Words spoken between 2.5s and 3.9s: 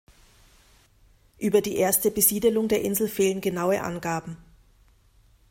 der Insel fehlen genaue